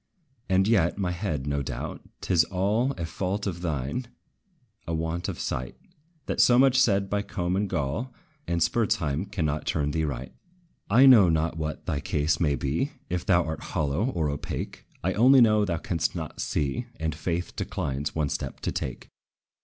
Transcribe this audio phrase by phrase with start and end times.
[0.49, 4.07] And yet, my head, no doubt, 't is all A fault of thine,
[4.87, 5.77] a want of sight,
[6.25, 8.11] That so much said by Combe and Gall
[8.47, 10.33] And Spurzheim cannot turn thee right.
[10.89, 15.13] I know not what thy case may be, If thou art hollow, or opaque; I
[15.13, 19.07] only know thou canst not see, And faith declines one step to take.